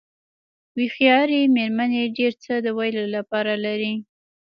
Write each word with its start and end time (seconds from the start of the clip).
هوښیارې 0.75 1.41
مېرمنې 1.55 2.03
ډېر 2.17 2.33
څه 2.43 2.53
د 2.65 2.67
ویلو 2.77 3.05
لپاره 3.15 3.53
لري. 3.65 3.93